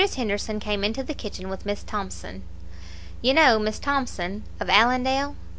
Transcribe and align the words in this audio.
Henderson 0.15 0.59
came 0.59 0.83
into 0.83 1.03
the 1.03 1.13
kitchen 1.13 1.47
with 1.47 1.63
Miss 1.63 1.83
Thomson. 1.83 2.41
You 3.21 3.35
know 3.35 3.59
Miss 3.59 3.77
Thomson 3.77 4.45
of 4.59 4.67
Allendale. 4.67 5.35